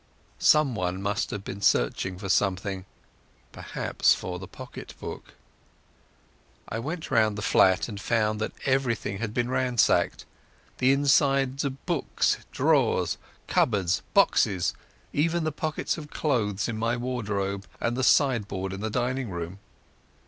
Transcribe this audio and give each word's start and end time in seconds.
Someone 0.39 0.99
must 0.99 1.29
have 1.29 1.43
been 1.43 1.61
searching 1.61 2.17
for 2.17 2.27
something—perhaps 2.27 4.15
for 4.15 4.39
the 4.39 4.47
pocket 4.47 4.95
book. 4.99 5.35
I 6.67 6.79
went 6.79 7.11
round 7.11 7.37
the 7.37 7.43
flat 7.43 7.87
and 7.87 8.01
found 8.01 8.41
that 8.41 8.53
everything 8.65 9.19
had 9.19 9.31
been 9.31 9.51
ransacked—the 9.51 10.91
inside 10.91 11.63
of 11.63 11.85
books, 11.85 12.39
drawers, 12.51 13.19
cupboards, 13.45 14.01
boxes, 14.15 14.73
even 15.13 15.43
the 15.43 15.51
pockets 15.51 15.99
of 15.99 16.07
the 16.07 16.15
clothes 16.15 16.67
in 16.67 16.77
my 16.77 16.97
wardrobe, 16.97 17.67
and 17.79 17.95
the 17.95 18.03
sideboard 18.03 18.73
in 18.73 18.81
the 18.81 18.89
dining 18.89 19.29
room. 19.29 19.59